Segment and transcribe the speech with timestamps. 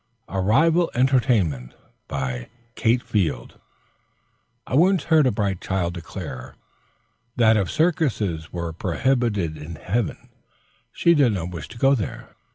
[0.27, 1.75] A RIVAL ENTERTAINMENT
[2.07, 3.59] BY KATE FIELD
[4.65, 6.55] I once heard a bright child declare
[7.35, 10.29] that if circuses were prohibited in heaven,
[10.91, 12.29] she did not wish to go there.